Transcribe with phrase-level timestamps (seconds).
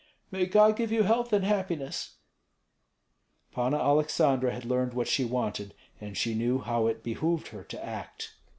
[0.31, 2.15] "May God give you health and happiness!"
[3.51, 7.85] Panna Aleksandra had learned what she wanted, and she knew how it behooved her to
[7.85, 8.33] act.